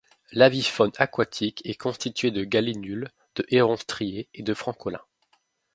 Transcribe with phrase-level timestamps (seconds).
[0.31, 5.03] L'avifaune aquatique est constituée de gallinules, de hérons striés et de francolins.